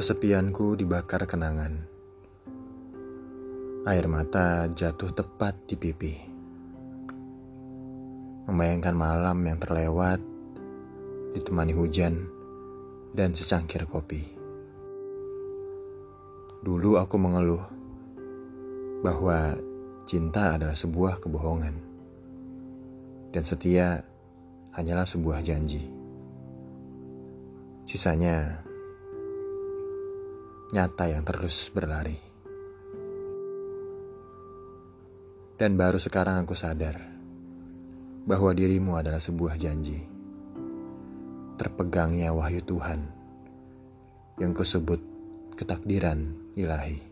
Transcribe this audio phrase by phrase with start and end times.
[0.00, 1.76] Kesepianku dibakar kenangan.
[3.84, 6.16] Air mata jatuh tepat di pipi.
[8.48, 10.24] Membayangkan malam yang terlewat,
[11.36, 12.16] ditemani hujan
[13.12, 14.24] dan secangkir kopi.
[16.64, 17.60] Dulu aku mengeluh
[19.04, 19.52] bahwa
[20.08, 21.76] cinta adalah sebuah kebohongan,
[23.36, 24.00] dan setia
[24.72, 25.92] hanyalah sebuah janji.
[27.84, 28.64] Sisanya
[30.70, 32.14] nyata yang terus berlari.
[35.58, 36.96] Dan baru sekarang aku sadar
[38.22, 39.98] bahwa dirimu adalah sebuah janji.
[41.58, 43.00] Terpegangnya wahyu Tuhan
[44.40, 45.02] yang kusebut
[45.58, 47.09] ketakdiran ilahi.